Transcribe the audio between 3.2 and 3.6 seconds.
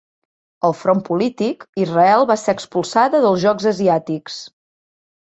dels